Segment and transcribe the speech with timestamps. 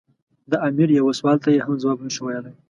[0.51, 2.53] د امیر یوه سوال ته یې هم ځواب نه شو ویلای.